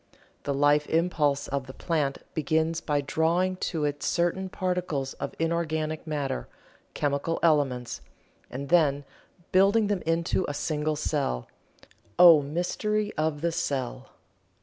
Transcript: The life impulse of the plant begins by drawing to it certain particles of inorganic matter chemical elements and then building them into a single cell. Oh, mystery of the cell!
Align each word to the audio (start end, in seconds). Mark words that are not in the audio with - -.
The 0.45 0.53
life 0.55 0.87
impulse 0.87 1.47
of 1.49 1.67
the 1.67 1.75
plant 1.75 2.23
begins 2.33 2.81
by 2.81 3.01
drawing 3.01 3.57
to 3.57 3.85
it 3.85 4.01
certain 4.01 4.49
particles 4.49 5.13
of 5.19 5.35
inorganic 5.37 6.07
matter 6.07 6.47
chemical 6.95 7.37
elements 7.43 8.01
and 8.49 8.69
then 8.69 9.05
building 9.51 9.85
them 9.89 10.01
into 10.07 10.43
a 10.47 10.55
single 10.55 10.95
cell. 10.95 11.45
Oh, 12.17 12.41
mystery 12.41 13.13
of 13.15 13.41
the 13.41 13.51
cell! 13.51 14.09